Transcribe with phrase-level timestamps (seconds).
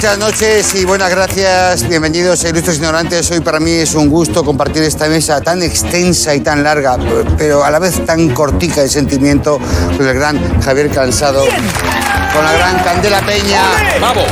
[0.00, 1.86] Muchas noches y buenas gracias.
[1.86, 3.30] Bienvenidos a Ilustres Ignorantes.
[3.32, 6.96] Hoy para mí es un gusto compartir esta mesa tan extensa y tan larga,
[7.36, 9.60] pero a la vez tan cortica de sentimiento
[9.98, 13.60] con el gran Javier Cansado, con la gran Candela Peña,
[13.98, 14.22] ¡Bravo!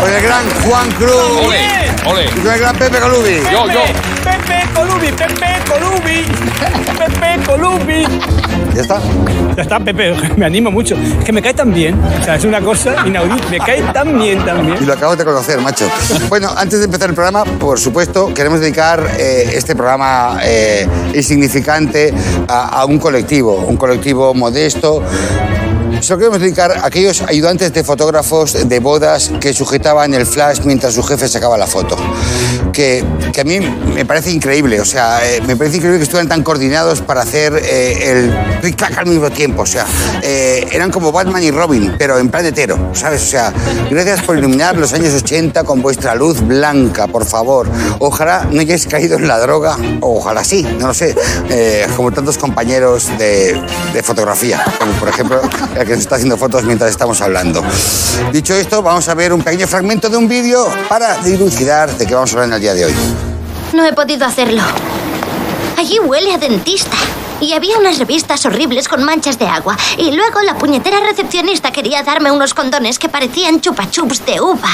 [0.00, 1.54] con el gran Juan Cruz
[2.42, 3.42] con el gran Pepe Colubi.
[3.52, 3.82] Yo, yo.
[4.24, 6.24] Pepe Colubi, Pepe Colubi,
[6.96, 8.39] Pepe Colubi.
[8.74, 9.00] ¿Ya está?
[9.56, 10.96] Ya está, Pepe, me animo mucho.
[10.96, 11.98] Es que me cae tan bien.
[12.20, 13.48] O sea, es una cosa inaudita.
[13.50, 15.86] Me cae tan bien, tan Y lo acabo de conocer, macho.
[16.28, 22.12] Bueno, antes de empezar el programa, por supuesto, queremos dedicar eh, este programa eh, insignificante
[22.48, 25.02] a, a un colectivo, un colectivo modesto.
[26.00, 30.60] Se lo queremos dedicar a aquellos ayudantes de fotógrafos de bodas que sujetaban el flash
[30.64, 31.96] mientras su jefe sacaba la foto.
[32.72, 36.28] Que, que a mí me parece increíble, o sea, eh, me parece increíble que estuvieran
[36.28, 39.62] tan coordinados para hacer eh, el clic-clac al mismo tiempo.
[39.62, 39.84] O sea,
[40.22, 43.22] eh, eran como Batman y Robin, pero en plan hetero, ¿sabes?
[43.22, 43.52] O sea,
[43.90, 47.68] gracias por iluminar los años 80 con vuestra luz blanca, por favor.
[47.98, 51.14] Ojalá no hayáis caído en la droga, ojalá sí, no lo sé,
[51.96, 53.60] como tantos compañeros de,
[53.92, 55.40] de fotografía, como por ejemplo
[55.92, 57.62] nos está haciendo fotos mientras estamos hablando.
[58.32, 62.14] Dicho esto, vamos a ver un pequeño fragmento de un vídeo para dilucidar de qué
[62.14, 62.94] vamos a hablar en el día de hoy.
[63.72, 64.62] No he podido hacerlo.
[65.76, 66.96] Allí huele a dentista.
[67.40, 69.76] Y había unas revistas horribles con manchas de agua.
[69.96, 74.70] Y luego la puñetera recepcionista quería darme unos condones que parecían chupachups de uva.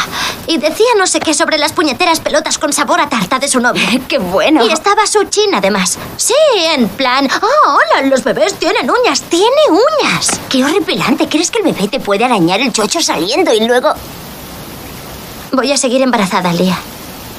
[0.46, 3.60] Y decía no sé qué sobre las puñeteras pelotas con sabor a tarta de su
[3.60, 3.82] novio.
[4.08, 4.64] ¡Qué bueno!
[4.66, 5.98] Y estaba su chin, además.
[6.16, 7.28] Sí, en plan.
[7.42, 8.08] ¡Oh, hola!
[8.08, 9.22] Los bebés tienen uñas.
[9.22, 10.40] ¡Tiene uñas!
[10.48, 11.28] ¡Qué horripilante!
[11.28, 13.92] ¿Crees que el bebé te puede arañar el chocho saliendo y luego...
[15.52, 16.76] Voy a seguir embarazada, Lía.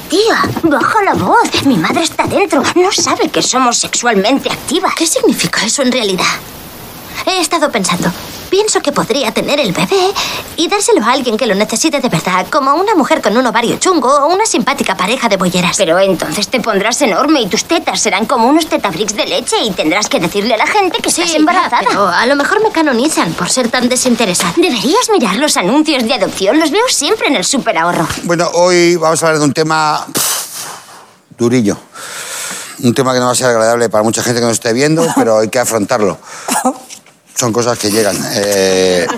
[0.09, 1.65] Tía, baja la voz.
[1.65, 2.63] Mi madre está dentro.
[2.75, 4.93] No sabe que somos sexualmente activas.
[4.95, 6.25] ¿Qué significa eso en realidad?
[7.25, 8.09] He estado pensando.
[8.49, 10.13] Pienso que podría tener el bebé
[10.55, 13.77] y dárselo a alguien que lo necesite de verdad, como una mujer con un ovario
[13.77, 15.75] chungo o una simpática pareja de bolleras.
[15.77, 19.71] Pero entonces te pondrás enorme y tus tetas serán como unos tetabricks de leche y
[19.71, 21.81] tendrás que decirle a la gente que estás Sí, embarazada.
[21.81, 24.53] ya, pero a lo mejor me canonizan por ser tan desinteresada.
[24.55, 26.59] Deberías mirar los anuncios de adopción.
[26.59, 28.07] Los veo siempre en el super ahorro.
[28.23, 30.65] Bueno, hoy vamos a hablar de un tema pff,
[31.37, 31.77] durillo.
[32.83, 35.05] Un tema que no va a ser agradable para mucha gente que nos esté viendo,
[35.15, 36.17] pero hay que afrontarlo.
[37.37, 38.17] Son cosas que llegan.
[38.33, 39.05] Eh,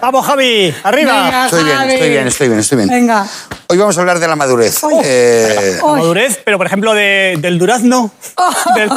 [0.00, 1.24] Vamos, Javi, arriba.
[1.24, 1.44] Venga.
[1.46, 1.92] estoy bien, Javi.
[1.92, 2.88] estoy bien, estoy bien, estoy bien.
[2.88, 3.26] Venga.
[3.68, 4.80] Hoy vamos a hablar de la madurez.
[5.04, 5.96] Eh, Oh.
[5.96, 8.10] Madurez, pero por ejemplo de- del durazno.
[8.74, 8.90] Del-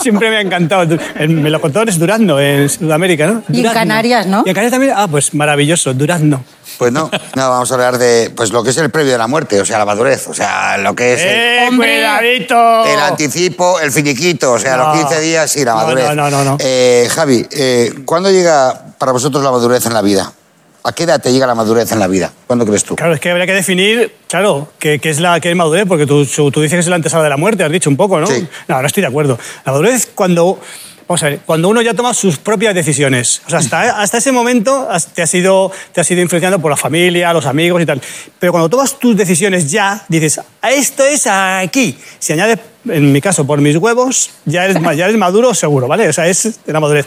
[0.00, 0.96] siempre me ha encantado.
[1.16, 3.42] el melocotón es durazno en Sudamérica, ¿no?
[3.48, 3.72] Y en.
[3.72, 4.42] Canarias, ¿no?
[4.46, 4.92] Y en Canarias también.
[4.96, 6.44] Ah, pues maravilloso, durazno.
[6.78, 9.26] Pues no, no, vamos a hablar de pues lo que es el previo de la
[9.26, 11.94] muerte, o sea, la madurez, o sea, lo que es el, ¡Eh, Hombre.
[11.96, 12.84] cuidadito!
[12.86, 14.94] el anticipo, el finiquito, o sea, No.
[14.94, 16.06] los 15 días y la madurez.
[16.08, 16.56] no, no, no, no.
[16.60, 20.32] Eh, Javi, eh, ¿cuándo llega para vosotros la madurez en la vida?
[20.86, 22.30] ¿A qué edad te llega la madurez en la vida?
[22.46, 22.94] ¿Cuándo crees tú?
[22.94, 26.04] Claro, es que habría que definir, claro, qué, qué es la que es madurez, porque
[26.06, 28.26] tú, tú dices que es la antesala de la muerte, has dicho un poco, ¿no?
[28.26, 28.46] Sí.
[28.68, 29.38] No, no estoy de acuerdo.
[29.64, 30.60] La madurez es cuando,
[31.08, 33.42] vamos a ver, cuando uno ya toma sus propias decisiones.
[33.46, 36.76] O sea, hasta, hasta ese momento te has, ido, te has ido influenciando por la
[36.76, 38.00] familia, los amigos y tal.
[38.38, 41.98] Pero cuando tomas tus decisiones ya, dices, "A esto es aquí.
[42.18, 46.08] Si añades, en mi caso, por mis huevos, ya eres, ya eres maduro seguro, ¿vale?
[46.08, 47.06] O sea, es de la madurez.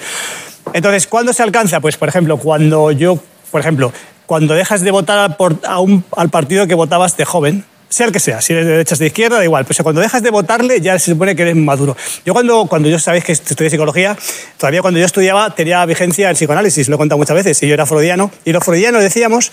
[0.73, 1.79] Entonces, ¿cuándo se alcanza?
[1.79, 3.19] Pues, por ejemplo, cuando yo,
[3.51, 3.93] por ejemplo,
[4.25, 8.11] cuando dejas de votar por, a un- al partido que votabas de joven, sea el
[8.11, 10.81] que sea, si eres de derechas de izquierda, da igual, pero cuando dejas de votarle
[10.81, 11.95] ya se supone que eres maduro.
[12.25, 14.17] Yo cuando, cuando yo sabéis que estudié psicología,
[14.57, 17.73] todavía cuando yo estudiaba tenía vigencia el psicoanálisis, lo he contado muchas veces, y yo
[17.73, 19.51] era freudiano, y los freudianos decíamos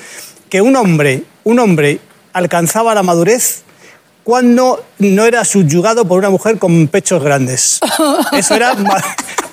[0.51, 2.01] que un hombre, un hombre
[2.33, 3.63] alcanzaba la madurez
[4.25, 7.79] cuando no era subyugado por una mujer con pechos grandes.
[8.33, 8.75] Eso era...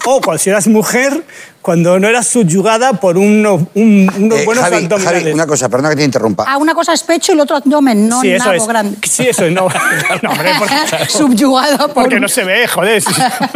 [0.05, 1.23] O cuando si eras mujer,
[1.61, 5.21] cuando no eras subyugada por uno- un- unos Eh, buenos Javi, abdominales.
[5.21, 6.45] Javi, una cosa, perdona que te interrumpa.
[6.47, 8.67] Ah, una cosa es pecho y el otro abdomen, no sí, nabo es.
[8.67, 8.97] grande.
[9.07, 9.51] Sí, eso es.
[9.53, 9.67] No,
[10.23, 10.75] no hombre, porque,
[11.09, 12.03] Subyugado por...
[12.03, 13.01] porque no se ve, joder.
[13.01, 13.13] Si,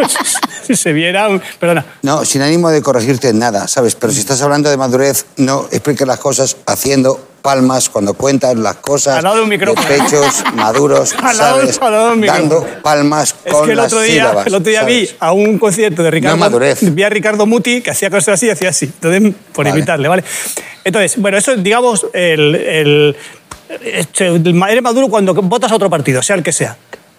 [0.67, 1.27] si se viera...
[1.59, 1.83] Perdona.
[2.03, 3.95] No, sin ánimo de corregirte en nada, ¿sabes?
[3.95, 8.75] Pero si estás hablando de madurez, no expliques las cosas haciendo palmas cuando cuentas las
[8.77, 9.87] cosas Al lado de un micrófono.
[9.87, 11.79] pechos maduros, Al lado- ¿sabes?
[11.81, 12.49] al lado de un micrófono.
[12.49, 15.31] Dando palmas Es con que el las otro día, sílabas, el otro día vi a
[15.31, 16.49] un concierto de Ricardo.
[16.49, 16.59] No.
[16.91, 18.85] Vi a Ricardo Muti que hacía cosas así y hacía así.
[18.85, 19.77] Entonces, por Vale.
[19.77, 20.23] imitarle, ¿vale?
[20.83, 23.15] Entonces, bueno, eso, digamos, el, el,
[23.83, 26.71] este, el- eres maduro cuando votas a otro partido, sea el que sea.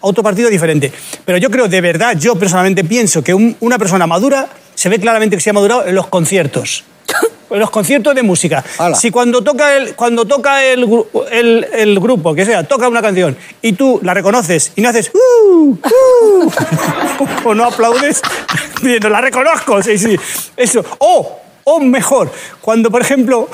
[0.03, 0.93] A otro partido diferente.
[1.25, 4.99] Pero yo creo, de verdad, yo personalmente pienso que un- una persona madura se ve
[4.99, 6.85] claramente que se ha madurado en los conciertos.
[7.51, 8.65] Los conciertos de música.
[8.79, 8.97] Hala.
[8.97, 10.87] Si cuando toca, el, cuando toca el,
[11.31, 15.11] el, el grupo, que sea, toca una canción y tú la reconoces y no haces
[15.15, 16.51] "Uh, uh",
[17.45, 18.21] o no aplaudes,
[18.83, 20.17] diciendo, la reconozco, sí, sí.
[20.57, 20.85] Eso.
[20.99, 23.49] O O mejor, cuando, por ejemplo,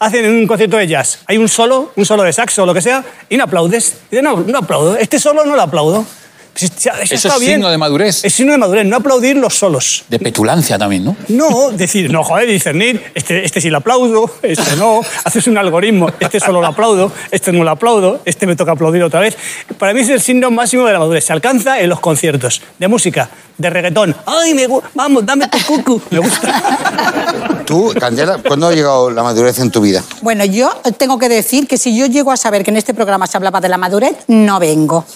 [0.00, 2.74] hacen en un concierto de jazz, hay un solo, un solo de saxo o lo
[2.74, 3.98] que sea, y no aplaudes.
[4.10, 4.96] Y dices, no, no aplaudo.
[4.96, 6.04] Este solo no lo aplaudo.
[6.54, 7.52] Ya- Eso está es bien.
[7.54, 8.24] signo de madurez.
[8.24, 10.04] Es signo de madurez, no aplaudir los solos.
[10.08, 11.16] De petulancia también, ¿no?
[11.28, 16.10] No, decir, no, joder, discernir, este, este sí lo aplaudo, este no, haces un algoritmo,
[16.20, 19.36] este solo lo aplaudo, este no lo aplaudo, este me toca aplaudir otra vez.
[19.78, 21.24] Para mí es el signo máximo de la madurez.
[21.24, 24.14] Se alcanza en los conciertos de música, de reggaetón.
[24.26, 26.02] ¡Ay, me vamos, dame tu cucu!
[26.10, 27.62] Me gusta.
[27.66, 30.02] Tú, Candela, ¿cuándo ha llegado la madurez en tu vida?
[30.20, 33.26] Bueno, yo tengo que decir que si yo llego a saber que en este programa
[33.26, 35.06] se hablaba de la madurez, no vengo.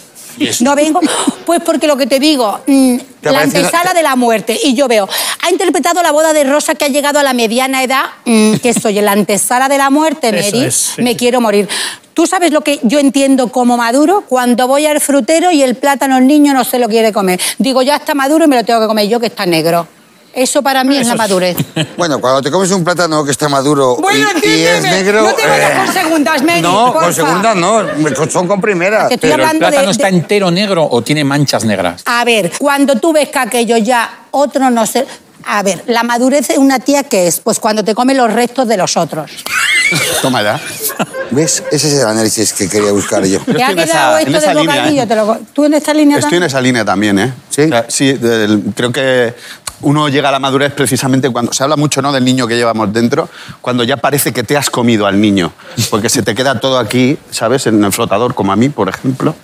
[0.60, 1.00] No vengo,
[1.44, 4.58] pues porque lo que te digo, mm, ¿Te la antesala de la muerte.
[4.62, 5.08] Y yo veo,
[5.42, 8.74] ha interpretado la boda de Rosa que ha llegado a la mediana edad, mm, que
[8.74, 10.64] soy en la antesala de la muerte, Mary.
[10.64, 11.02] es, sí.
[11.02, 11.68] Me quiero morir.
[12.14, 14.24] ¿Tú sabes lo que yo entiendo como maduro?
[14.26, 17.38] Cuando voy al frutero y el plátano el niño no se lo quiere comer.
[17.58, 19.86] Digo, ya está maduro y me lo tengo que comer yo, que está negro.
[20.36, 21.56] Eso para mí es la madurez.
[21.96, 25.22] Bueno, cuando te comes un plátano que está maduro y- y, es negro...
[25.22, 26.60] No te vayas eh, con segundas, Mary.
[26.60, 27.12] no, con porfa.
[27.12, 27.82] segundas no,
[28.30, 29.08] son con primeras.
[29.08, 32.02] Te estoy Pero el de- plátano de- está entero negro o tiene manchas negras.
[32.04, 35.06] A ver, cuando tú ves que aquello ya otro no sé.
[35.48, 38.66] A ver, la madurez de una tía que es, pues cuando te come los restos
[38.68, 39.30] de los otros.
[40.22, 40.60] Toma ya.
[41.30, 41.62] ¿Ves?
[41.70, 43.40] Ese es el análisis que quería buscar yo.
[43.40, 45.02] ¿Te ha quedado esto esa del línea, bocadillo?
[45.02, 45.06] ¿eh?
[45.06, 46.42] Te lo- ¿Tú en esta línea Estoy en también?
[46.44, 47.32] esa línea también, ¿eh?
[47.48, 47.62] ¿Sí?
[47.62, 49.34] O sea, sí, del- creo que
[49.82, 52.12] uno llega a la madurez precisamente cuando se habla mucho ¿no?
[52.12, 53.28] del niño que llevamos dentro,
[53.60, 55.52] cuando ya parece que te has comido al niño,
[55.90, 57.66] porque se te queda todo aquí, ¿sabes?
[57.66, 59.34] En el flotador, como a mí, por ejemplo.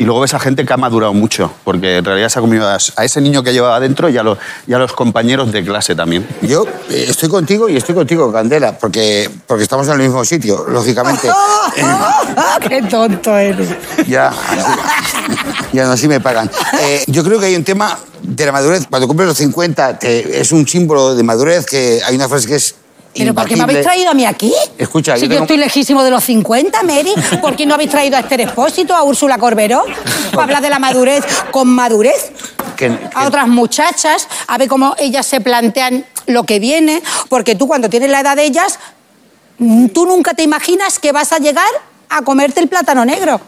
[0.00, 2.66] Y luego ves a gente que ha madurado mucho, porque en realidad se ha comido
[2.66, 5.62] a, a ese niño que llevaba dentro y a, los, y a los compañeros de
[5.62, 6.26] clase también.
[6.40, 10.64] Yo eh, estoy contigo y estoy contigo, Candela, porque, porque estamos en el mismo sitio,
[10.68, 11.28] lógicamente.
[12.66, 13.68] ¡Qué tonto eres!
[14.08, 14.32] Ya,
[15.72, 16.50] ya así me pagan.
[16.80, 18.86] Eh, yo creo que hay un tema de la madurez.
[18.88, 22.54] Cuando cumples los 50, te- es un símbolo de madurez que hay una frase que
[22.56, 22.74] es.
[23.12, 24.52] ¿Pero por qué me habéis traído a mí aquí?
[24.78, 28.16] Escucha, si yo yo, estoy lejísimo de los 50, Mary, ¿por qué no habéis traído
[28.16, 29.84] a Esther Expósito, a Úrsula Corberó?
[30.30, 32.30] Para hablar de la madurez con madurez.
[32.76, 37.66] Que- a otras muchachas, a ver cómo ellas se plantean lo que viene, porque tú
[37.66, 38.78] cuando tienes la edad de ellas,
[39.58, 41.66] mm, tú nunca te imaginas que vas a llegar
[42.08, 43.40] a comerte el plátano negro.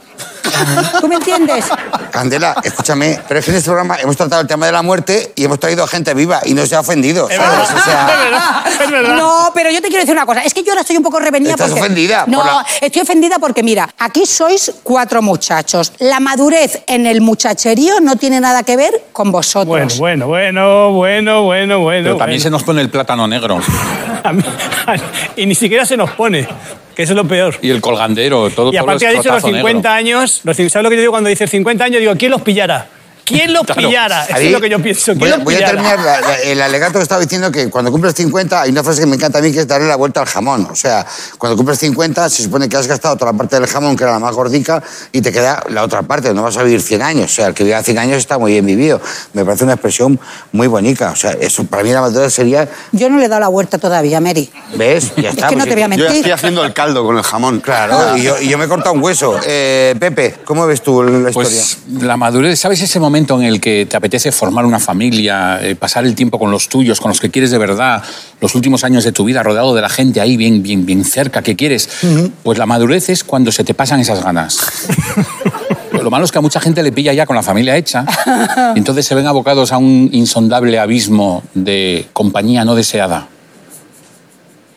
[1.01, 1.67] ¿Tú me entiendes?
[2.11, 5.33] Candela, escúchame, pero es que en este programa hemos tratado el tema de la muerte
[5.35, 7.29] y hemos traído a gente viva y no se ha ofendido.
[7.29, 7.51] Es ¿sabes?
[7.59, 9.17] verdad, O sea, es verdad, es verdad.
[9.17, 10.43] No, pero yo te quiero decir una cosa.
[10.43, 11.81] Es que yo ahora estoy un poco revenida Estás porque...
[11.83, 15.93] ofendida No, por la- estoy ofendida porque, mira, aquí sois cuatro muchachos.
[15.99, 19.67] La madurez en el muchacherío no tiene nada que ver con vosotros.
[19.99, 22.05] Bueno, bueno, bueno, bueno, bueno, bueno.
[22.05, 23.61] Pero también se nos pone el plátano negro.
[24.25, 24.45] A mí-
[25.37, 26.47] y ni siquiera se nos pone,
[27.03, 27.57] que eso es lo peor.
[27.61, 29.91] Y el colgandero, todo, Y todo aparte ha dicho los escrotazo 50 negro.
[29.91, 32.01] años, los, ¿sabes lo que yo digo cuando dice 50 años?
[32.01, 32.87] Digo, ¿quién los pillara?
[33.33, 33.81] ¿Quién los Claro.
[33.83, 34.25] pillara?
[34.27, 35.13] Eso es lo que yo pienso.
[35.13, 37.91] ¿Quién Voy, los voy a terminar la- la- el alegato que estaba diciendo que cuando
[37.91, 40.21] cumples 50 hay una frase que me encanta a mí que es darle la vuelta
[40.21, 40.69] al jamón.
[40.71, 41.07] O sea,
[41.39, 44.13] cuando cumples 50 se supone que has gastado toda la parte del jamón que era
[44.13, 46.33] la más gordica y te queda la otra parte.
[46.35, 47.31] No vas a vivir 100 años.
[47.33, 49.01] O sea, el que viva 100 años está muy bien vivido.
[49.33, 50.19] Me parece una expresión
[50.53, 51.11] muy bonita.
[51.11, 53.79] O sea, eso para mí la madurez sería, Yo no le he dado la vuelta
[53.79, 54.51] todavía, Mary.
[54.77, 55.13] ¿ves?
[55.17, 55.49] Ya Es está.
[55.49, 56.17] que no pues te voy a Yo mentir.
[56.17, 57.61] estoy haciendo el caldo con el jamón.
[57.61, 59.39] Claro, y yo, y yo me he cortado un hueso.
[59.45, 61.33] Eh, Pepe, ¿cómo ves tú la historia?
[61.33, 65.75] Pues la madurez, ¿sabes ese momento en el que te apetece formar una familia, eh,
[65.75, 68.03] pasar el tiempo con los tuyos, con los que quieres de verdad,
[68.41, 71.43] los últimos años de tu vida rodeado de la gente ahí bien, bien, bien cerca
[71.43, 71.89] que quieres?
[72.43, 74.59] Pues la madurez es cuando se te pasan esas ganas.
[75.93, 78.05] Lo malo es que a mucha gente le pilla ya con la familia hecha
[78.75, 83.29] y entonces se ven abocados a un insondable abismo de compañía no deseada.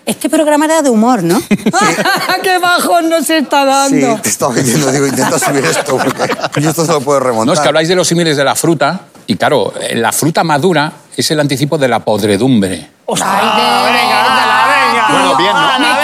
[0.06, 1.42] Este programa era de humor, ¿no?
[2.44, 4.22] ¡Qué bajón nos está Sí, dando!
[4.22, 7.48] te estaba diciendo, digo, intenta subir esto, porque yo esto se lo puedo remontar.
[7.48, 10.44] No, es que habláis de los símiles de la fruta y claro, eh, la fruta
[10.44, 12.92] madura es el anticipo de la podredumbre.
[13.08, 15.08] Ay, de verdad, venga.
[15.08, 15.16] tío.
[15.18, 15.95] Bueno, bien, ¿no?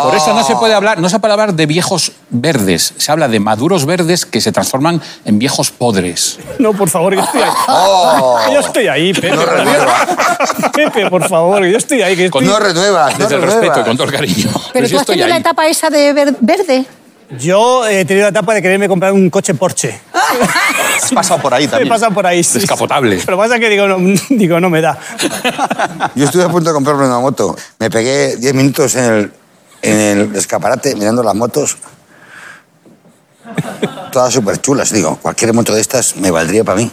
[0.00, 3.28] Por eso no se puede hablar, no se puede hablar de viejos verdes, se habla
[3.28, 6.38] de maduros verdes que se transforman en viejos podres.
[6.58, 7.50] No, por favor, que estoy ahí.
[7.68, 8.38] Oh.
[8.52, 9.30] Yo estoy ahí, Pepe.
[9.30, 9.42] No.
[10.72, 12.16] Pepe, por favor, yo estoy ahí.
[12.16, 12.44] Que estoy...
[12.46, 14.50] No renuevas, no Desde el respeto y con todo el cariño.
[14.72, 16.86] Pero sí tú has tenido la etapa esa de ver- verde.
[17.38, 20.00] Yo he tenido la etapa de quererme comprar un coche Porsche.
[21.02, 21.88] Has pasado por ahí también.
[21.88, 22.42] pasa por ahí.
[22.42, 22.58] sí.
[22.58, 23.20] Descapotable.
[23.24, 23.98] Pero pasa que digo no,
[24.30, 24.98] digo, no me da.
[26.14, 27.54] Yo estuve a punto de comprarme una moto.
[27.78, 29.32] Me pegué 10 minutos en el,
[29.82, 31.76] en el escaparate mirando las motos.
[34.12, 34.92] Todas súper chulas.
[34.92, 36.90] Digo, cualquier moto de estas me valdría para mí.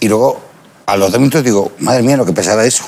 [0.00, 0.40] Y luego,
[0.86, 2.84] a los dos minutos digo, madre mía, lo que pesaba eso.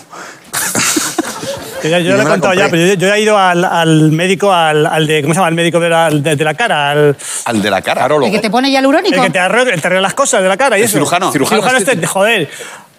[1.82, 4.52] Yo ya, yo lo he contado ya, pero yo, yo he ido al, al médico,
[4.52, 5.49] al, al de, ¿cómo se llama?
[5.49, 8.06] El médico de la, de, de la cara, al, Al de la cara.
[8.06, 10.58] El que te pone ya el que te arregla, te arregla las cosas de la
[10.58, 10.94] cara y El eso.
[10.99, 11.32] cirujano.
[11.32, 12.50] Cirujano, Cirujano este, joder.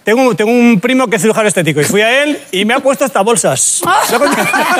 [0.04, 2.80] Tengo, tengo un primo que es cirujano estético y fui a él y me ha
[2.80, 3.80] puesto estas bolsas.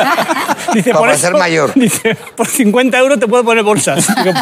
[0.74, 1.72] Dice, Para por eso- mayor.
[1.76, 4.06] Dice, por 50 euros te puedo poner bolsas.
[4.24, 4.32] Digo,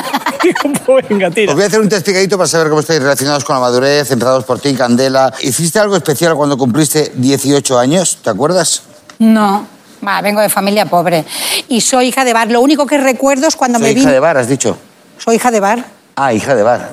[0.42, 1.50] digo, pues venga, tira.
[1.52, 4.44] Os voy a hacer un testigadito para saber cómo estáis relacionados con la madurez, empezados
[4.44, 5.32] por ti, Candela.
[5.40, 8.18] ¿Hiciste algo especial cuando cumpliste 18 años?
[8.22, 8.82] ¿Te acuerdas?
[9.18, 9.66] No.
[10.06, 11.24] Va, vengo de familia pobre.
[11.68, 12.50] Y soy hija de bar.
[12.50, 14.12] Lo único que recuerdo es cuando Soy me hija vine.
[14.12, 14.78] de bar, has dicho.
[15.18, 15.84] Soy hija de bar.
[16.16, 16.90] Ah, hija de bar.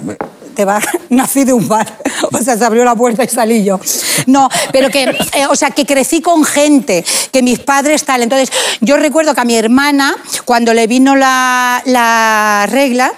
[0.65, 1.87] Bar, nací de un bar.
[2.31, 3.79] O sea, se abrió la puerta y salí yo.
[4.25, 8.23] No, pero que, eh, o sea, que crecí con gente, que mis padres tal.
[8.23, 13.13] Entonces, yo recuerdo que a mi hermana, cuando le vino la, la regla,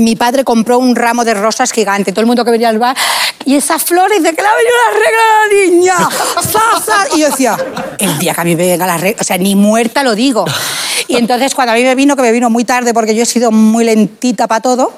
[0.00, 2.12] mi padre compró un ramo de rosas gigante.
[2.12, 2.96] Todo el mundo que venía al bar,
[3.44, 6.42] y esas flores, ¿de que le ha venido la regla a la niña?
[6.42, 7.16] ¡Sa, sa!
[7.16, 7.56] Y yo decía,
[7.98, 10.44] el día que a mí me venga la regla, o sea, ni muerta lo digo.
[11.08, 13.26] Y entonces, cuando a mí me vino, que me vino muy tarde porque yo he
[13.26, 14.92] sido muy lentita para todo,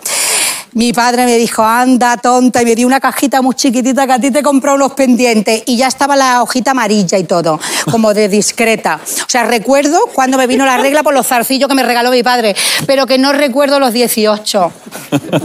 [0.74, 4.18] mi padre me dijo, anda, tonta, y me dio una cajita muy chiquitita que a
[4.18, 5.62] ti te compró unos pendientes.
[5.66, 7.60] Y ya estaba la hojita amarilla y todo,
[7.90, 8.98] como de discreta.
[9.04, 12.22] O sea, recuerdo cuando me vino la regla por los zarcillos que me regaló mi
[12.22, 12.54] padre,
[12.86, 14.72] pero que no recuerdo los 18.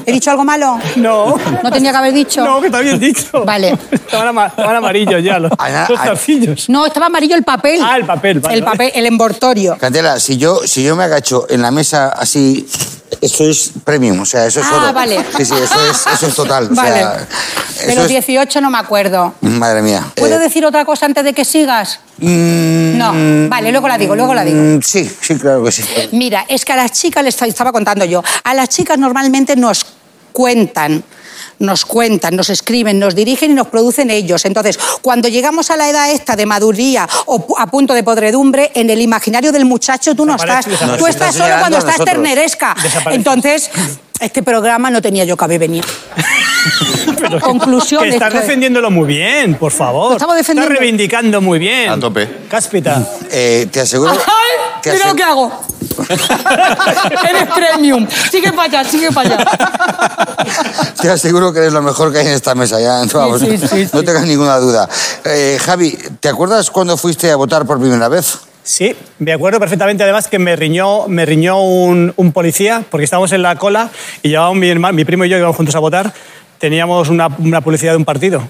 [0.05, 0.79] ¿He dicho algo malo?
[0.95, 1.35] No.
[1.63, 2.43] ¿No tenía que haber dicho?
[2.45, 3.43] No, que está bien dicho.
[3.45, 3.77] Vale.
[3.91, 6.69] Estaban, ama- estaban amarillos ya los, Ana- los Ana- zarcillos.
[6.69, 7.79] No, estaba amarillo el papel.
[7.83, 9.77] Ah, el papel, vale, el papel, el envoltorio.
[9.77, 12.65] Candela, si yo, si yo me agacho en la mesa así,
[13.21, 14.93] eso es premium, o sea, eso es Ah, oro.
[14.93, 15.17] vale.
[15.37, 16.69] Sí, sí, eso es, eso es total.
[16.71, 16.99] o Vale.
[16.99, 17.27] sea,
[17.95, 19.33] los es- 18 no me acuerdo.
[19.41, 20.05] Madre mía.
[20.15, 21.99] ¿Puedo Eh, decir otra cosa antes de que sigas?
[22.17, 23.49] mm, No.
[23.49, 24.57] Vale, luego la digo, luego la digo.
[24.59, 25.83] mm, Sí, sí, claro que sí.
[26.11, 29.85] Mira, es que a las chicas, les estaba contando yo, a las chicas normalmente nos
[30.33, 31.03] cuentan,
[31.59, 34.45] nos cuentan, nos escriben, nos dirigen y nos producen ellos.
[34.45, 38.89] Entonces, cuando llegamos a la edad esta de maduría o a punto de podredumbre, en
[38.89, 40.65] el imaginario del muchacho tú no estás.
[40.97, 42.13] Tú estás solo cuando estás nosotros.
[42.13, 42.75] terneresca.
[42.81, 43.15] Desaparece.
[43.17, 43.71] Entonces,
[44.19, 45.87] este programa no tenía yo que haber venido.
[47.41, 50.09] Conclusión Que estás esto es- defendiéndolo muy bien, por favor.
[50.11, 50.71] Lo estamos defendiendo.
[50.71, 51.89] Estás reivindicando muy bien.
[51.89, 52.27] A tope.
[52.49, 53.03] Cáspita.
[53.31, 54.11] Eh, te aseguro.
[54.11, 54.81] ¡Ay!
[54.81, 55.51] te Mira ase- lo que hago.
[57.29, 58.07] Eres premium.
[58.31, 59.45] Sigue para allá, sigue para allá.
[61.07, 63.01] Te aseguro que eres lo mejor que hay en esta mesa, ya.
[63.13, 64.89] Vamos, sí, sí, no tengas ninguna duda.
[65.23, 68.39] Eh, Javi, ¿te acuerdas cuando fuiste a votar por primera vez?
[68.61, 73.31] Sí, me acuerdo perfectamente además que me riñó, me riñó un, un policía porque estábamos
[73.31, 73.89] en la cola
[74.21, 76.13] y llevábamos mi, hermano, mi primo y yo íbamos juntos a votar.
[76.57, 78.43] Teníamos una, una publicidad de un partido,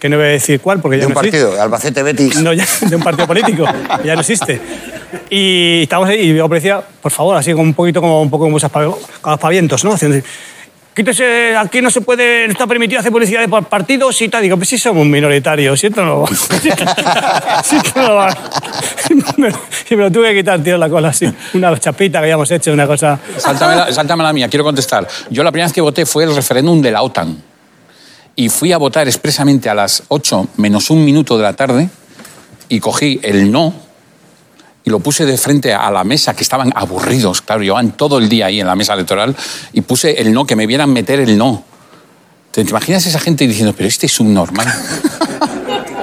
[0.00, 1.44] que no voy a decir cuál porque ya De un no existe.
[1.44, 2.40] partido, Albacete Betis.
[2.40, 3.64] No, ya, de un partido político,
[4.04, 4.60] ya no existe.
[5.30, 8.46] Y estábamos ahí y digo, policía, por favor, así como un poquito como un poco
[8.46, 9.92] como como aspavientos, ¿no?
[9.92, 10.26] Haciendo así,
[10.94, 14.42] Quítese, aquí no se puede, no está permitido hacer publicidad de par- partidos y tal.
[14.42, 16.24] Digo, pues si somos minoritarios, si esto no
[17.62, 18.36] si esto no va.
[19.36, 19.52] Me-
[19.90, 21.26] Y me lo tuve que quitar, tío, la cola, así.
[21.54, 23.18] Una chapita que habíamos hecho, una cosa.
[23.38, 25.06] Sáltame la, sáltame la mía, quiero contestar.
[25.30, 27.36] Yo la primera vez que voté fue el referéndum de la OTAN.
[28.36, 31.88] Y fui a votar expresamente a las 8 menos un minuto de la tarde
[32.68, 33.74] y cogí el no
[34.90, 38.46] lo puse de frente a la mesa, que estaban aburridos, claro, llevaban todo el día
[38.46, 39.36] ahí en la mesa electoral,
[39.72, 41.64] y puse el no, que me vieran meter el no.
[42.50, 44.66] ¿Te, imaginas esa gente diciendo, pero este es un normal?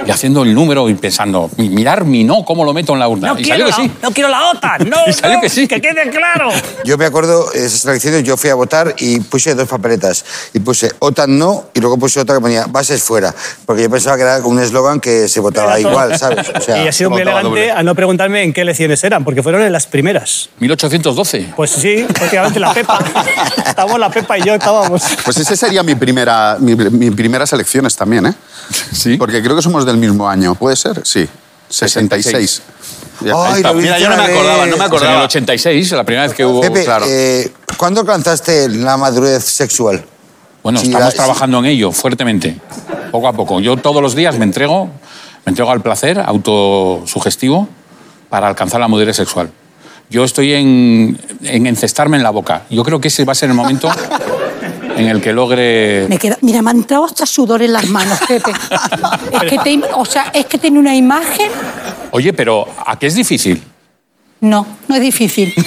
[0.08, 3.08] y haciendo el número y pensando, "Mi- mirar mi no, cómo lo meto en la
[3.08, 3.28] urna.
[3.34, 3.98] No y quiero, salió que la, sí.
[4.02, 5.68] no quiero la OTAN, no, Y salió no, que sí.
[5.68, 6.48] que quede claro.
[6.84, 10.24] Yo me acuerdo de esas elecciones, yo fui a votar y puse dos papeletas.
[10.54, 13.34] Y puse OTAN no y luego puse otra que ponía bases fuera.
[13.66, 16.46] Porque yo pensaba que era un eslogan que se votaba igual, ¿sabes?
[16.56, 17.70] O sea, y ha sido muy elegante doble.
[17.70, 20.48] al no preguntarme en qué elecciones eran, porque fueron en las primeras.
[20.60, 21.52] 1812.
[21.56, 22.98] Pues sí, prácticamente la Pepa.
[23.66, 25.02] Estábamos la Pepa y yo estábamos.
[25.24, 28.34] Pues ese sería mi primera, mi, mi primeras elecciones también, ¿eh?
[28.92, 29.16] Sí.
[29.16, 30.54] Porque creo que somos del mismo año.
[30.54, 31.00] ¿Puede ser?
[31.04, 31.28] Sí.
[31.68, 32.62] 66.
[33.20, 33.72] Ya, ahí Ay, está.
[33.72, 34.70] lo Mira, yo no me una acordaba, vez.
[34.70, 35.24] no me Pues en el acordaba.
[35.24, 36.60] 86, la primera vez que hubo...
[36.60, 37.04] Pepe, claro.
[37.08, 40.04] eh, ¿cuándo alcanzaste la madurez sexual?
[40.62, 42.58] Bueno, Sí, estamos la- trabajando en ello fuertemente,
[43.10, 43.60] poco a poco.
[43.60, 44.86] Yo todos los días me entrego,
[45.44, 47.68] me entrego al placer autosugestivo
[48.28, 49.50] para alcanzar la madurez sexual.
[50.10, 52.62] Yo estoy en, en encestarme en la boca.
[52.70, 53.88] Yo creo que ese va a ser el momento
[54.98, 56.06] en el que logre...
[56.08, 58.52] Me queda, mira, me ha entrado hasta sudor en las manos, Pepe.
[59.32, 61.50] Es que, te, o sea, es que tiene una imagen.
[62.10, 63.62] Oye, pero ¿a qué es difícil?
[64.40, 65.54] No, no es difícil.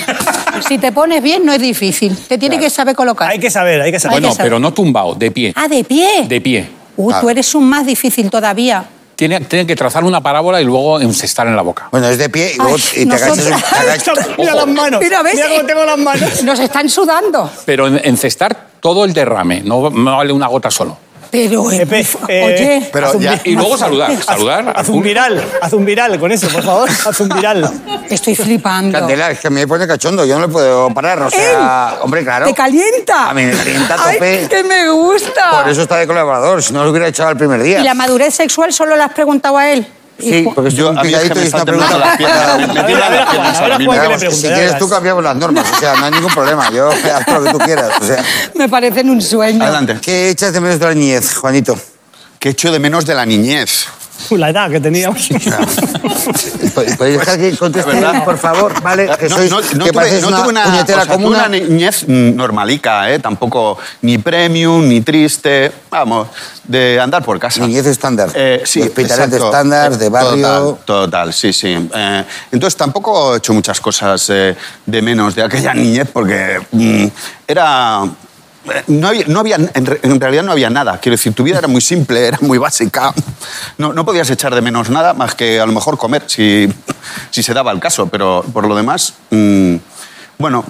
[0.67, 2.15] Si te pones bien, no es difícil.
[2.15, 3.31] Te tiene que saber colocar.
[3.31, 4.17] Hay que saber, hay que saber.
[4.17, 4.45] Que Bueno, saber.
[4.51, 5.53] pero no tumbado, de pie.
[5.55, 6.25] Ah, de pie.
[6.27, 6.69] De pie.
[6.97, 8.85] Uh, tú eres un más difícil todavía.
[9.15, 11.87] Tiene, tiene que trazar una parábola y luego encestar en la boca.
[11.91, 14.27] Bueno, es de pie y, luego, Ay, y te agachas.
[14.37, 15.01] Mira las manos.
[15.01, 15.39] Mira, ¿ves?
[15.47, 16.43] cómo tengo las manos.
[16.43, 17.49] Nos están sudando.
[17.65, 20.97] Pero en- encestar todo el derrame, no, no vale una gota solo.
[21.31, 24.21] Pero, eh, Pepe, eh, oye, Pero haz un ya- Y luego saludar.
[24.21, 24.73] Saludar.
[24.75, 26.89] Haz un viral, haz un viral con eso, por favor.
[26.89, 27.71] Haz un viral.
[28.09, 28.99] estoy flipando.
[28.99, 31.21] Candela, es que me pone cachondo, yo no le puedo parar.
[31.21, 32.47] O sea, hombre, claro.
[32.47, 33.29] ¿Te calienta?
[33.29, 34.47] A mí me calienta a Ay, tope.
[34.49, 35.61] que me gusta.
[35.61, 37.79] Por eso está de colaborador, si no lo hubiera echado el primer día.
[37.79, 39.87] ¿Y la madurez sexual solo la has preguntado a él?
[40.19, 41.65] Sí, porque Yo, estoy un a mí es que picadito me y es una están
[41.65, 42.57] temblando pregunta las piernas.
[42.67, 44.31] Me, las ahora mismo.
[44.31, 46.71] Si quieres tú cambiamos las normas, o sea, no hay ningún problema.
[46.71, 47.91] Yo haz lo que tú quieras.
[47.99, 48.23] O sea,
[48.55, 49.63] Me parecen un sueño.
[49.63, 49.97] Adelante.
[50.01, 51.77] ¿qué echas de menos de la niñez, Juanito?
[52.39, 53.87] ¿Qué echo de menos de la niñez?
[54.31, 55.27] La edad que teníamos.
[56.97, 58.23] ¿Podéis dejar que conteste, ¿Verdad?
[58.23, 58.81] por favor?
[58.81, 61.13] Vale, que No, sois, no- no que tuve, no una tuve una, puñetera o sea,
[61.15, 61.37] tuve comuna.
[61.39, 63.19] una niñez normalica, ¿eh?
[63.19, 65.71] Tampoco ni premium, ni triste.
[65.89, 66.27] Vamos,
[66.63, 67.65] de andar por casa.
[67.65, 68.29] Niñez estándar.
[68.33, 70.41] Eh, sí, Hospitales de estándar, de barrio.
[70.41, 71.89] Total, total, sí, sí.
[71.93, 77.05] Eh, entonces tampoco he hecho muchas cosas eh, de menos de aquella niñez porque mm,
[77.47, 78.03] era...
[78.87, 80.99] No había, no había- en realidad no había nada.
[80.99, 83.13] Quiero decir, tu vida era muy simple, era muy básica.
[83.77, 86.71] No, no podías echar de menos nada más que a lo mejor comer, si,
[87.31, 88.07] si se daba el caso.
[88.07, 89.75] Pero por lo demás, mm,
[90.37, 90.63] bueno,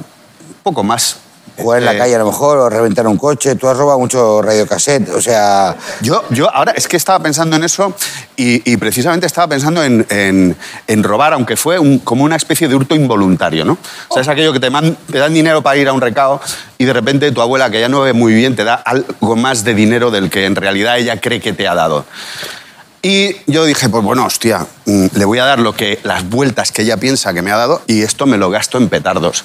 [0.63, 1.17] poco más.
[1.57, 3.55] Jugar en la Eh, calle a lo mejor, o reventar un coche.
[3.55, 5.75] Tú has robado mucho radiocassette, o sea...
[6.01, 7.93] Yo, yo ahora es que estaba pensando en eso
[8.35, 10.55] y, y precisamente estaba pensando en, en-
[10.87, 13.77] en robar, aunque fue un- como una especie de hurto involuntario, ¿no?
[14.07, 16.41] O sea, es aquello que te, man- te dan dinero para ir a un recao
[16.77, 19.63] y de repente tu abuela, que ya no ve muy bien, te da algo más
[19.63, 22.05] de dinero del que en realidad ella cree que te ha dado.
[23.03, 26.71] Y yo dije, pues bueno, hostia, mm, le voy a dar lo que, las vueltas
[26.71, 29.43] que ella piensa que me ha dado y esto me lo gasto en petardos.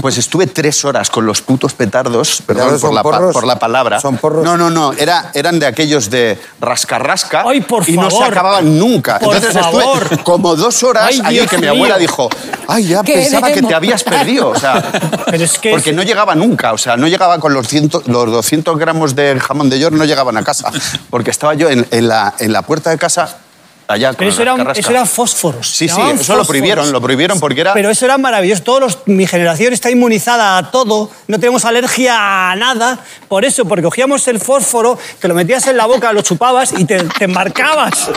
[0.00, 3.32] Pues estuve tres horas con los putos petardos, perdón ¿Petardos por son la, porros?
[3.32, 4.00] por la palabra.
[4.00, 4.44] ¿Son porros?
[4.44, 8.32] No, no, no, era, eran de aquellos de rasca-rasca Ay, por y no se favor.
[8.32, 9.18] acababan nunca.
[9.18, 10.02] Por Entonces favor.
[10.04, 12.28] estuve como dos horas Ay, Dios que mi abuela dijo,
[12.68, 14.50] ay, ya pensaba que te habías perdido.
[14.50, 14.80] O sea,
[15.26, 18.02] Pero es que porque es- no llegaba nunca, o sea, no llegaba con los, ciento-
[18.06, 20.70] los 200 gramos de jamón de york, no llegaban a casa,
[21.10, 23.38] porque estaba yo en, en la, en la puerta de casa,
[23.92, 24.80] allá con Pero eso carrasca.
[24.80, 25.68] eso eran fósforos.
[25.68, 26.46] Sí, sí, eso lo fósforos.
[26.48, 27.72] prohibieron, lo prohibieron porque era...
[27.74, 28.62] Pero eso era maravilloso.
[28.62, 32.98] Todos los- mi generación está inmunizada a todo, no tenemos alergia a nada.
[33.28, 36.84] Por eso, porque cogíamos el fósforo, te lo metías en la boca, lo chupabas y
[36.84, 38.10] te, te embarcabas.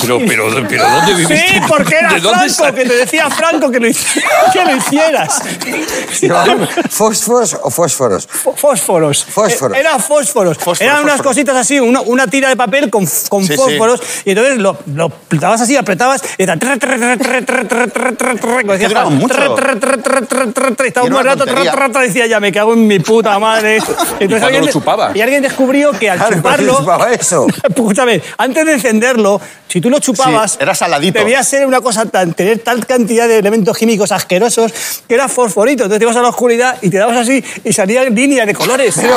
[0.00, 1.48] Pero, pero, pero ¿dónde viviste?
[1.48, 3.88] Sí, porque era ¿De dónde Franco, que te decía Franco que lo,
[4.52, 5.40] que lo hicieras.
[6.90, 8.28] ¿Fósforos o fósforos?
[8.28, 9.24] Fó- Fósforos.
[9.24, 9.76] Fósforos.
[9.76, 10.56] Eh, Era fósforos.
[10.58, 13.56] Fósforo, Eran unas cositas así, una, una tira de papel con, con Sí, sí.
[13.56, 14.00] fósforos.
[14.24, 16.58] Y entonces lo, lo apretabas así, apretabas, y era...
[19.04, 19.34] Como mucho.
[20.84, 23.78] Estaba un buen rato, decía ya, me cago en mi puta madre.
[24.18, 25.12] Entonces, alguien, lo chupaba.
[25.14, 26.78] Y alguien descubrió que al claro, chuparlo...
[26.78, 27.46] chupaba eso?
[27.68, 30.52] Escúchame, antes de encenderlo, si tú lo chupabas...
[30.52, 31.18] Sí, era saladito.
[31.18, 32.34] Debía ser una cosa tan...
[32.34, 34.72] tener tal cantidad de elementos químicos asquerosos
[35.06, 35.84] que era fosforito.
[35.84, 38.96] Entonces te ibas a la oscuridad y te dabas así y salían líneas de colores.
[39.00, 39.16] Pero...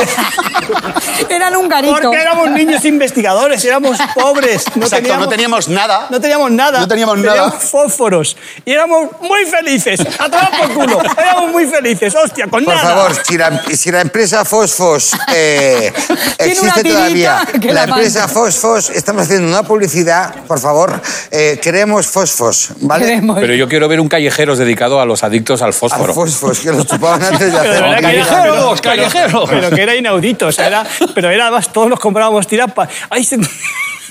[1.30, 1.94] Eran un garito.
[1.94, 4.66] Porque éramos niños investigadores, éramos pobres.
[4.76, 5.26] No Exacto, teníamos...
[5.26, 6.80] no teníamos nada no teníamos nada.
[6.82, 7.34] No teníamos nada.
[7.44, 8.38] Teníamos fósforos.
[8.66, 10.00] Y éramos muy felices.
[10.20, 11.02] A tomar por culo.
[11.18, 12.14] Éramos muy felices.
[12.16, 12.90] Hostia, con Por nada.
[12.96, 15.92] favor, si la, si la empresa Fosfos eh,
[16.38, 18.28] existe todavía, la la empresa.
[18.28, 21.02] Fosfos, estamos haciendo una publicidad, por favor,
[21.32, 23.06] eh, queremos Fosfos, ¿vale?
[23.06, 23.40] Queremos.
[23.40, 26.14] Pero yo quiero ver un callejeros dedicado a los adictos al fósforo.
[26.14, 27.82] Fosfos, que los chupaban antes de Pero hacer.
[27.84, 29.50] que era- ¡Callejeros, pero- callejeros!
[29.50, 30.48] Pero que era inaudito.
[30.48, 32.90] O sea, era, pero era además, todos nos comprábamos tiras para.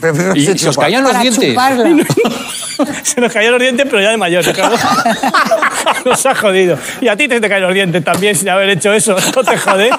[0.03, 1.49] Se, Pero- pero Y se se os caían los Para dientes.
[1.51, 1.85] chuparla.
[3.05, 4.49] se nos caían los dientes, pero ya de mayores.
[4.55, 4.75] claro.
[6.05, 6.77] Nos ha jodido.
[7.01, 9.15] Y a ti te, te caen los dientes también sin haber hecho eso.
[9.37, 9.91] No te jode.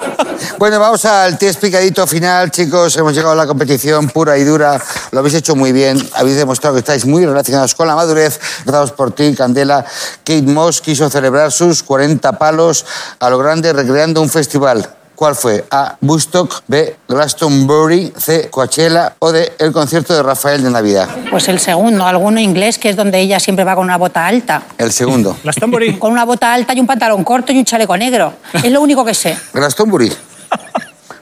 [0.58, 2.94] Bueno, vamos al test picadito final, chicos.
[2.98, 4.78] Hemos llegado a la competición pura y dura.
[5.12, 5.96] Lo habéis hecho muy bien.
[6.14, 8.38] Habéis demostrado que estáis muy relacionados con la madurez.
[8.60, 9.84] Empezamos por ti, Candela.
[10.22, 12.84] Kate Moss quiso celebrar sus 40 palos
[13.20, 14.86] a lo grande recreando un festival.
[15.14, 15.64] ¿Cuál fue?
[15.70, 15.96] A.
[16.00, 16.62] Woodstock.
[16.66, 16.96] B.
[17.08, 18.12] Glastonbury.
[18.16, 18.48] C.
[18.50, 19.14] Coachella.
[19.20, 19.52] O D.
[19.58, 21.08] El concierto de Rafael de Navidad.
[21.30, 24.62] Pues el segundo, alguno inglés, que es donde ella siempre va con una bota alta.
[24.76, 25.36] El segundo.
[25.44, 25.96] Las tamborí.
[25.98, 28.32] Con una bota alta y un pantalón corto y un chaleco negro.
[28.54, 29.38] Es lo único que sé.
[29.52, 30.12] Glastonbury.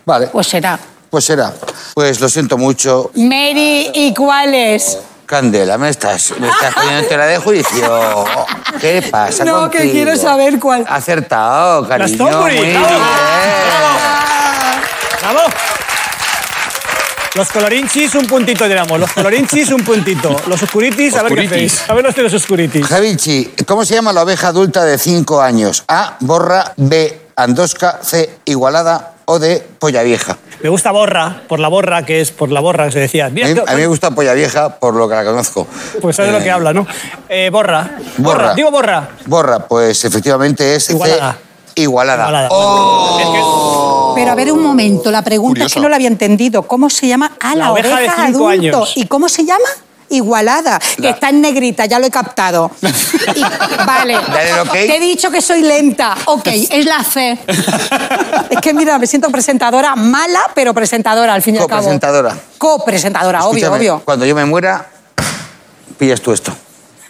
[0.05, 0.79] Vale, Pues será.
[1.11, 1.53] pues será.
[1.95, 3.11] Pues lo siento mucho.
[3.15, 4.99] Mary, ¿y cuál es?
[5.37, 8.25] Candela, me estás, me estás poniendo en tela de juicio.
[8.79, 10.85] ¿Qué pasa No, que quiero saber cuál.
[10.87, 12.19] Acertado, cariño.
[12.19, 12.87] Glastonbury, Muy bravo.
[12.87, 13.01] bien.
[15.23, 15.41] ¡Bravo!
[17.35, 19.01] Los colorinchis, un puntito tenemos.
[19.01, 20.37] Los colorinchis, un puntito.
[20.49, 21.89] Los oscuritis, a ver qué hacéis.
[21.89, 22.87] A ver los de los oscuritis.
[22.87, 25.83] Javichi, ¿cómo se llama la oveja adulta de 5 años?
[25.89, 30.37] A, borra, B, andosca, C, igualada o D, polla vieja.
[30.63, 33.27] Me gusta borra, por la borra, que es por la borra que se decía.
[33.27, 35.67] A mí, que- a mí me gusta polla vieja por lo que la conozco.
[36.01, 36.87] Pues sabes de lo que habla, ¿no?
[37.29, 37.97] Eh, borra.
[38.19, 38.55] Borra.
[38.55, 39.09] Digo borra.
[39.27, 41.39] Borra, pues efectivamente es C, Igualada.
[41.75, 42.23] igualada.
[42.25, 42.49] Igualada.
[42.53, 44.13] ¡Oh!
[44.15, 45.81] Pero a ver un momento, la pregunta es que Curioso.
[45.83, 46.63] no la había entendido.
[46.65, 47.33] ¿Cómo se llama?
[47.41, 48.49] Ah, la, La oveja de cinco adulto.
[48.49, 48.93] años.
[48.97, 49.65] ¿Y cómo se llama?
[50.13, 52.71] Igualada, que está en negrita, ya lo he captado.
[53.35, 53.43] Y-
[53.87, 54.15] vale.
[54.15, 54.73] Dale el ok.
[54.73, 56.15] Te he dicho que soy lenta.
[56.27, 57.39] Ok, es la C.
[58.51, 61.81] es que mira, me siento presentadora mala, pero presentadora al fin y al cabo.
[61.83, 62.37] Copresentadora.
[62.59, 64.03] Copresentadora, obvio, Escúchame, obvio.
[64.05, 64.87] Cuando yo me muera,
[65.99, 66.53] pillas tú esto.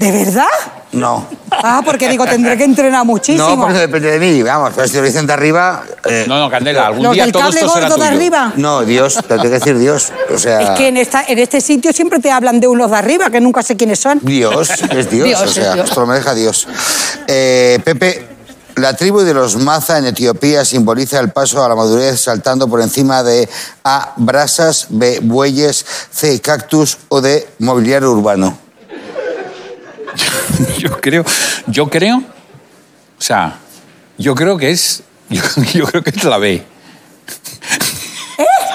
[0.03, 0.47] ¿De verdad?
[0.91, 1.29] No.
[1.53, 3.51] Ah, porque digo, tendré que entrenar muchísimo.
[3.51, 4.43] No, porque no depende de mí.
[4.43, 5.85] Vamos, pero si lo dicen de arriba...
[6.05, 8.53] eh, No, no, Candela, algún día del todo cable esto será gordo de arriba.
[8.57, 10.12] No, Dios, te tengo que decir Dios.
[10.35, 10.61] O sea...
[10.61, 13.41] Es que en, esta, en este sitio siempre te hablan de unos de arriba, que
[13.41, 14.19] nunca sé quiénes son.
[14.23, 15.88] Dios, es Dios, Dios, o es sea, Dios.
[15.88, 16.67] esto lo maneja Dios.
[17.29, 18.27] Eh, Pepe,
[18.75, 22.81] la tribu de los Maza en Etiopía simboliza el paso a la madurez saltando por
[22.81, 23.49] encima de
[23.85, 28.59] A, brasas, B, bueyes, C, cactus o D, mobiliario urbano.
[30.79, 31.25] Yo creo,
[31.66, 33.59] yo creo, o sea,
[34.18, 36.62] yo creo que es, yo, yo creo que es la B.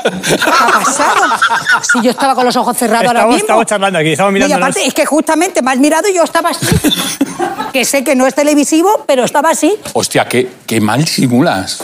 [0.03, 1.25] ¿Qué ha pasado?
[1.91, 3.37] Si yo estaba con los ojos cerrados ahora mismo.
[3.37, 4.55] estamos charlando aquí, estamos No, y mirando.
[4.65, 6.65] aparte, es que justamente me has mirado y yo estaba así.
[7.73, 9.75] que sé que no es televisivo, pero estaba así.
[9.93, 11.83] Hostia, qué, qué mal simulas.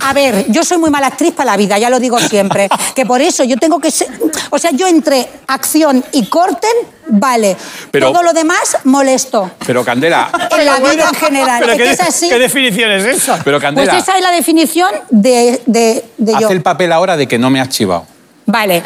[0.00, 2.68] A ver, yo soy muy mala actriz para la vida, ya lo digo siempre.
[2.94, 4.08] Que por eso yo tengo que ser.
[4.50, 6.70] O sea, yo entre acción y corten,
[7.08, 7.56] vale.
[7.90, 9.50] Pero- Todo lo demás, molesto.
[9.66, 11.58] Pero Candela, En la vida en general.
[11.60, 12.28] Pero es ¿qué, que es así.
[12.28, 13.40] ¿Qué definición es esa?
[13.44, 16.48] pero Pues Candela, esa es la definición de, de, de haz yo.
[16.50, 18.06] el papel ahora de que no me has chivado.
[18.46, 18.82] Vale.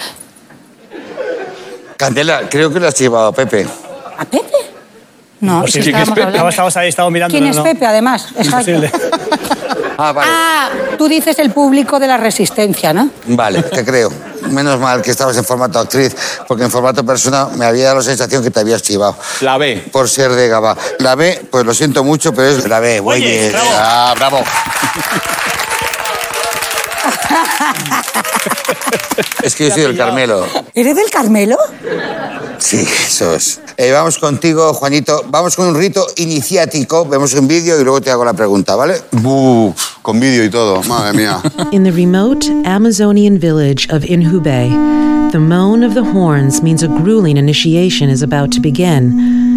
[1.96, 3.66] Candela, creo que lo has llevado, Pepe.
[4.18, 4.46] ¿A Pepe?
[5.40, 6.22] No, Sí, si sí, que es Pepe.
[6.22, 6.48] hablando.
[6.48, 7.32] Estamos ahí, estamos mirando.
[7.32, 7.62] ¿Quién no, es no.
[7.62, 8.28] Pepe, además?
[8.36, 8.72] Exacto.
[10.02, 10.30] Ah, vale.
[10.32, 13.10] Ah, tú dices el público de la resistencia, ¿no?
[13.26, 14.10] Vale, te creo.
[14.50, 16.16] Menos mal que estabas en formato actriz,
[16.48, 19.14] porque en formato persona me había dado la sensación que te habías chivado.
[19.42, 19.84] La B.
[19.92, 20.76] Por ser de Gabá.
[20.98, 23.50] La B, pues lo siento mucho, pero es la B, güey.
[23.50, 23.68] bravo.
[23.74, 24.38] Ah, bravo.
[29.42, 30.44] es que yo soy del Carmelo.
[30.74, 31.56] ¿Eres del Carmelo?
[32.58, 33.60] Sí, eso es.
[33.76, 35.24] Eh, vamos contigo, Juanito.
[35.28, 37.06] Vamos con un rito iniciático.
[37.06, 39.00] Vemos un vídeo y luego te hago la pregunta, ¿vale?
[39.12, 41.40] Buf, con vídeo y todo, madre mía.
[41.72, 44.68] In the remote Amazonian village of Inhubei,
[45.32, 49.49] the moan of the horns means a grueling initiation is about to begin.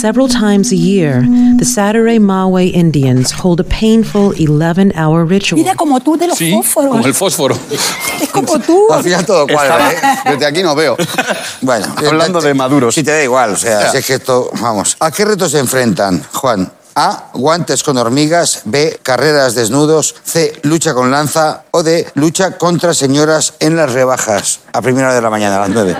[0.00, 1.22] Several times a year,
[1.58, 5.56] the Saturday Mawe Indians hold a painful 11 hour ritual.
[5.58, 6.90] Mira como tú de los Sí, fósforos.
[6.90, 7.58] como el fósforo.
[8.20, 8.86] Es como tú.
[8.92, 9.96] Al final todo cuadra, ¿eh?
[10.32, 10.96] Desde aquí no veo.
[11.62, 12.94] Bueno, Hablando de maduros.
[12.94, 14.96] Si te da igual, o sea, si es que esto, vamos.
[15.00, 16.70] ¿A qué retos se enfrentan, Juan?
[16.96, 22.94] A, guantes con hormigas, B, carreras desnudos, C, lucha con lanza o D, lucha contra
[22.94, 25.96] señoras en las rebajas a primera hora de la mañana, a las nueve.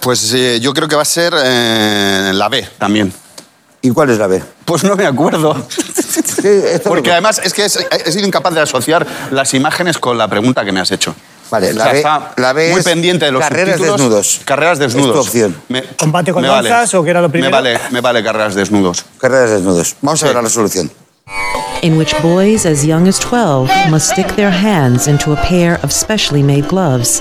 [0.00, 3.12] Pues eh, yo creo que va a ser eh, la B también.
[3.82, 4.42] ¿Y cuál es la B?
[4.64, 5.54] Pues no me acuerdo.
[6.40, 10.64] Sí, Porque además es que he sido incapaz de asociar las imágenes con la pregunta
[10.64, 11.14] que me has hecho.
[11.50, 14.40] Vale, O sea, B, está la B muy es pendiente de los carreras desnudos.
[14.44, 15.08] Carreras desnudos.
[15.08, 15.56] Es tu opción.
[15.68, 16.70] Me- ¿Combate con me vale.
[16.94, 17.50] o qué era lo primero?
[17.50, 19.04] Me vale, me vale carreras desnudos.
[19.18, 19.96] Carreras desnudos.
[20.02, 20.90] Vamos a ver la solución.
[21.82, 25.92] in which boys as young as 12 must stick their hands into a pair of
[25.92, 27.20] specially made gloves,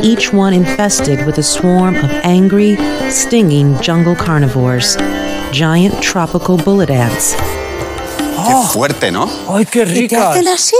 [0.00, 2.76] each one infested with a swarm of angry,
[3.10, 4.96] stinging jungle carnivores,
[5.50, 7.34] giant tropical bullet ants.
[8.34, 9.28] Qué fuerte, ¿no?
[9.48, 10.74] ¡Ay, qué ¿Y te hacen así?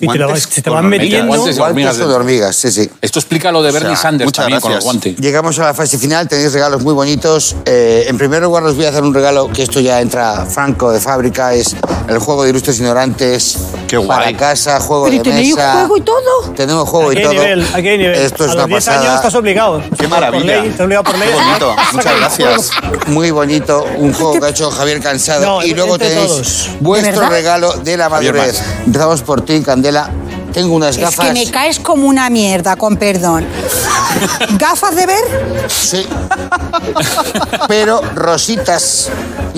[0.00, 1.02] Y te, lo- Guantes se te van hormigas.
[1.04, 1.26] metiendo.
[1.36, 1.96] Guantes de hormigas.
[1.96, 2.90] Guantes con hormigas, sí, sí.
[3.00, 5.02] Esto explica lo de Bernie O sea, Sanders muchas también con los gracias.
[5.02, 5.16] guantes.
[5.24, 7.56] Llegamos a la fase final, tenéis regalos muy bonitos.
[7.64, 10.92] Eh, en primer lugar os voy a hacer un regalo que esto ya entra franco
[10.92, 11.74] de fábrica, es
[12.08, 14.34] el juego de ilustres ignorantes Qué para guay.
[14.34, 15.72] casa, juego Pero de tenéis mesa.
[15.72, 16.52] juego y todo.
[16.56, 17.32] Tenemos juego y todo.
[17.32, 18.14] nivel, aquí hay nivel.
[18.14, 19.00] Esto es a una los 10 pasada.
[19.02, 19.82] años estás obligado.
[19.98, 20.38] Qué maravilla.
[20.44, 21.28] Por ley, estás obligado por ley.
[21.28, 21.76] Qué bonito.
[21.94, 22.70] Muchas gracias.
[23.08, 25.44] Muy bonito, un juego que ha hecho Javier Cansado.
[25.44, 26.68] No, y luego tenéis todos.
[27.00, 27.30] Vuestro ¿De verdad?
[27.30, 28.60] regalo de la madurez.
[28.86, 30.10] Empezamos por ti, Candela.
[30.52, 31.26] Tengo unas Es gafas.
[31.26, 33.46] que me caes como una mierda, con perdón.
[34.58, 35.24] ¿Gafas de ver?
[35.68, 36.06] Sí.
[37.68, 39.08] Pero rositas.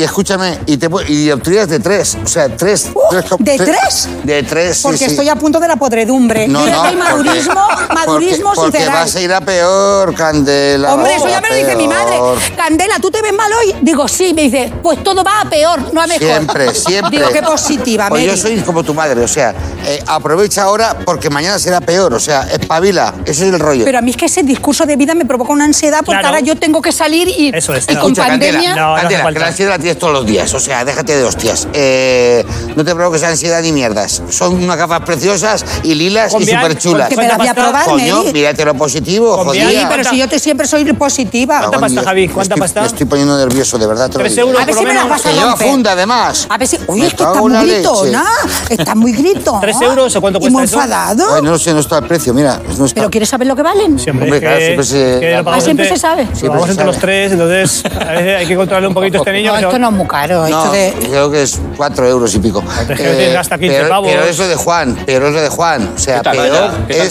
[0.01, 2.17] Y escúchame, y, te, y obtuvieras de tres.
[2.25, 2.89] O sea, tres.
[2.95, 4.09] Uh, tres ¿de tres?
[4.25, 5.05] De tres, sí, Porque sí.
[5.05, 6.49] estoy a punto de la podredumbre.
[6.49, 10.15] No, Mira no, que el madurismo, porque- madurismo porque, porque vas a ir a peor,
[10.15, 10.95] Candela.
[10.95, 12.17] Hombre, eso ya me lo dice mi madre.
[12.57, 13.75] Candela, ¿tú te ves mal hoy?
[13.83, 14.33] Digo, sí.
[14.33, 16.27] Me dice, pues todo va a peor, no a mejor.
[16.27, 17.19] Siempre, siempre.
[17.19, 18.41] Digo, qué positiva, Pues yo Mary.
[18.41, 19.55] soy como tu madre, o sea,
[19.87, 23.85] eh, aprovecha ahora porque mañana será peor, o sea, espabila, ese es el rollo.
[23.85, 26.29] Pero a mí es que ese discurso de vida me provoca una ansiedad porque Claro.
[26.29, 28.01] ahora yo tengo que salir y, Eso es, y no.
[28.01, 28.77] con Escucha, Candela, pandemia...
[28.77, 30.53] No, no Candela, que la ansiedad la tienes tires todos los días.
[30.55, 31.69] O sea, déjate de hostias.
[31.73, 32.45] Eh,
[32.77, 34.23] no te provoques ansiedad ni mierdas.
[34.31, 37.09] Son unas gafas preciosas y lilas y súper chulas.
[37.09, 39.71] Que me las voy a probar, Coño, mírate lo positivo, jodida.
[39.73, 41.59] Y Pero si yo te siempre soy positiva.
[41.61, 42.03] ¿Cuánta pasta.
[42.03, 42.29] Javi?
[42.29, 42.81] ¿Cuánta estoy- pasta?
[42.83, 44.09] Me estoy poniendo nervioso, de verdad.
[44.11, 44.49] te lo Tres digo.
[44.49, 45.19] euros A ver por si lo me las menos.
[45.19, 45.69] vas a Que lleva romper.
[45.69, 46.47] funda, además.
[46.49, 46.79] A ver si.
[46.87, 47.79] Uy, Me es que cago está en la muy leche.
[47.81, 48.25] gritona.
[48.69, 49.61] Está muy gritona.
[49.61, 50.77] ¿Tres euros o cuánto Y cuesta muy eso?
[50.77, 51.35] enfadado.
[51.35, 52.61] Ay, no lo sé, no está el precio, mira.
[52.79, 52.95] No está.
[53.01, 53.99] ¿Pero quieres saber lo que valen?
[53.99, 56.23] Sí, hombre, Hombre, claro, siempre se- que lo Ah, siempre entre- se sabe.
[56.25, 59.19] Lo Siempre pagamos se entre los tres, entonces a veces hay que controlarle un poquito
[59.19, 59.53] a este niño.
[59.53, 60.49] Que se- esto no es muy caro.
[60.49, 60.95] No, Esto de...
[61.09, 62.61] creo que es 4 euros y pico.
[62.61, 64.11] Eh, es que no tienes gasta 15 pero, pavos.
[64.11, 65.91] pero eso de Juan, pero eso de Juan.
[65.95, 66.23] O sea.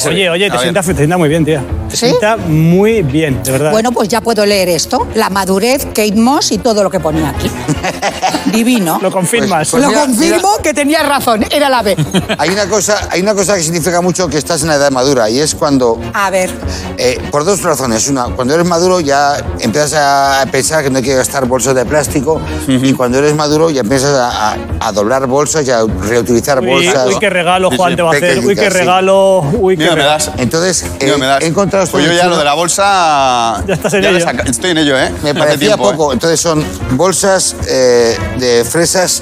[0.08, 0.60] Oye, oye, te ver.
[0.62, 1.64] sienta, te sienta muy bien, tía.
[1.92, 2.08] ¿Sí?
[2.08, 3.72] sienta muy bien, de verdad.
[3.72, 5.08] Bueno, pues ya puedo leer esto.
[5.16, 7.50] La madurez, Kate Moss y todo lo que ponía aquí.
[8.52, 9.00] Divino.
[9.02, 9.70] lo confirmas.
[9.70, 11.46] Pues lo mira, confirmo que tenía razón.
[11.52, 11.96] Era la B.
[12.38, 15.30] Hay una, cosa, hay una cosa que significa mucho que estás en la edad madura
[15.30, 16.50] y es cuando, A ver.
[16.98, 18.08] eh, por dos razones.
[18.10, 21.86] Una, cuando eres maduro ya empiezas a pensar que no hay que gastar bolsas de
[21.86, 26.60] plástico y cuando eres maduro ya empiezas a, a- a doblar bolsas y a reutilizar
[26.62, 27.08] Uy, bolsas.
[27.08, 28.40] uy, qué regalo Juan te va a hacer.
[28.40, 29.42] Uy, qué regalo.
[29.60, 30.04] Uy, qué regalo.
[30.04, 30.32] das.
[30.38, 31.44] Entonces, Mira, eh, me das.
[31.44, 33.64] he encontrado Pues yo ya lo de la bolsa.
[33.68, 34.20] Ya estás en ello.
[34.20, 35.12] saca- Estoy en ello, ¿eh?
[35.24, 35.92] Me parecía tiempo, ¿eh?
[35.94, 36.14] poco.
[36.14, 39.22] Entonces son bolsas eh, de fresas.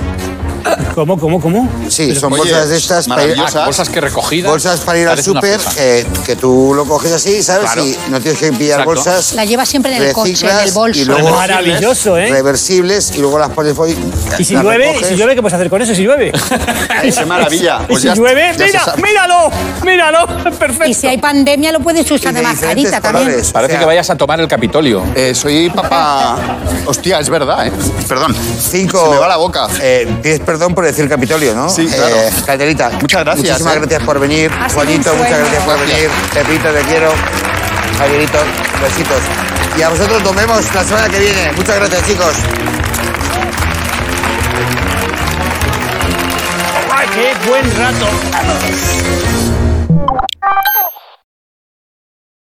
[0.95, 1.69] ¿Cómo, cómo, cómo?
[1.89, 3.61] Sí, son Oye, bolsas de estas para ir, maravillosas.
[3.61, 4.51] Ah, bolsas que recogidas.
[4.51, 7.63] bolsas para ir al súper, eh, que tú lo coges así, ¿sabes?
[7.71, 7.85] Claro.
[7.85, 8.85] Y no tienes que pillar Exacto.
[8.89, 9.33] bolsas.
[9.33, 10.99] La lleva siempre en el coche, en el bolso.
[11.01, 12.29] Y luego Maravilloso, ¿eh?
[12.29, 13.97] reversibles y luego las pones ahí.
[14.39, 14.85] ¿Y si llueve?
[14.85, 15.07] ¿Y recoges.
[15.09, 15.93] si llueve qué puedes hacer con eso?
[15.95, 16.31] ¿Si llueve?
[17.01, 17.79] Qué maravilla.
[17.83, 18.53] ¿Y Pues si ya- llueve?
[18.57, 18.81] ¡Mira!
[18.97, 19.49] ¡Míralo!
[19.85, 20.27] ¡Míralo!
[20.59, 20.85] Perfecto.
[20.89, 23.27] Y si hay pandemia, lo puedes usar de, mascarita también.
[23.27, 25.03] Parece O sea, que vayas a tomar el Capitolio.
[25.15, 26.37] Eh, soy papá.
[26.85, 27.71] Hostia, es verdad, ¿eh?
[28.07, 28.35] Perdón.
[28.59, 29.03] Cinco.
[29.05, 29.67] Se me va la boca.
[29.81, 31.69] Eh, pides perdón por decir Capitolio, ¿no?
[31.69, 32.15] Sí, claro.
[32.15, 32.89] Eh, Caterita.
[32.99, 33.79] Muchas gracias, Muchísimas eh.
[33.79, 34.51] gracias por venir.
[34.51, 36.09] Ha Juanito, muchas gracias por venir.
[36.33, 37.11] Pepito, te quiero.
[37.99, 38.39] Javierito,
[38.81, 39.21] besitos.
[39.77, 41.51] Y a vosotros nos vemos la semana que viene.
[41.51, 42.33] Muchas gracias, chicos.
[46.91, 49.36] ¡Ay, qué buen rato!